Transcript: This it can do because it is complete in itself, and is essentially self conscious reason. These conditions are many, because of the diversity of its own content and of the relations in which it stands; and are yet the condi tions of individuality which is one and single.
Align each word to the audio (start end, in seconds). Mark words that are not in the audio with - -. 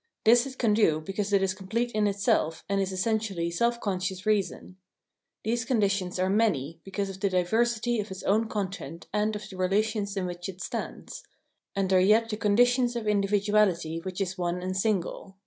This 0.23 0.47
it 0.47 0.57
can 0.57 0.73
do 0.73 0.99
because 0.99 1.31
it 1.31 1.43
is 1.43 1.53
complete 1.53 1.91
in 1.91 2.07
itself, 2.07 2.63
and 2.67 2.81
is 2.81 2.91
essentially 2.91 3.51
self 3.51 3.79
conscious 3.79 4.25
reason. 4.25 4.77
These 5.43 5.63
conditions 5.63 6.17
are 6.17 6.27
many, 6.27 6.79
because 6.83 7.11
of 7.11 7.19
the 7.19 7.29
diversity 7.29 7.99
of 7.99 8.09
its 8.09 8.23
own 8.23 8.49
content 8.49 9.05
and 9.13 9.35
of 9.35 9.47
the 9.47 9.57
relations 9.57 10.17
in 10.17 10.25
which 10.25 10.49
it 10.49 10.59
stands; 10.59 11.21
and 11.75 11.93
are 11.93 11.99
yet 11.99 12.29
the 12.29 12.37
condi 12.37 12.65
tions 12.65 12.95
of 12.95 13.07
individuality 13.07 13.99
which 14.01 14.19
is 14.19 14.39
one 14.39 14.59
and 14.63 14.75
single. 14.75 15.37